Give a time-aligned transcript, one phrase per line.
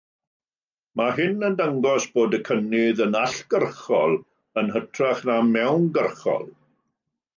[1.01, 4.17] Mae hyn yn dangos bod y cynnydd yn allgyrchol
[4.63, 6.51] yn hytrach na mewngyrchol.